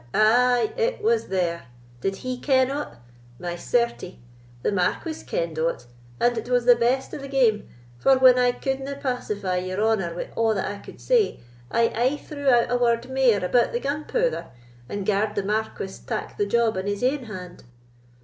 [0.15, 1.67] Ay, it was there.
[1.99, 2.95] Did he ken o't?
[3.37, 4.19] My certie!
[4.63, 5.85] the Marquis kenn'd o't,
[6.19, 10.15] and it was the best o' the game; for, when I couldna pacify your honour
[10.15, 13.79] wi' a' that I could say, I aye threw out a word mair about the
[13.79, 14.47] gunpouther,
[14.89, 17.63] and garr'd the Marquis tak the job in his ain hand."